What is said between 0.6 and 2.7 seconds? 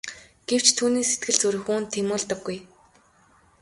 түүний сэтгэл зүрх үүнд тэмүүлдэггүй.